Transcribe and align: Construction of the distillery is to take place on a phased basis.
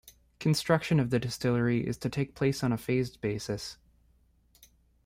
Construction 0.39 0.99
of 0.99 1.11
the 1.11 1.19
distillery 1.19 1.85
is 1.85 1.95
to 1.99 2.09
take 2.09 2.33
place 2.33 2.63
on 2.63 2.71
a 2.73 2.77
phased 2.79 3.21
basis. 3.21 3.77